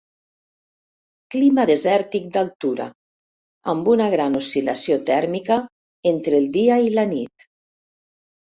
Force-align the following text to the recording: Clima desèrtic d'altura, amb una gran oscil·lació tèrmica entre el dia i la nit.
Clima 1.35 1.65
desèrtic 1.69 2.25
d'altura, 2.37 2.87
amb 3.75 3.91
una 3.95 4.09
gran 4.15 4.41
oscil·lació 4.41 4.99
tèrmica 5.13 5.61
entre 6.15 6.37
el 6.43 6.51
dia 6.59 6.83
i 6.91 6.93
la 6.99 7.09
nit. 7.17 7.51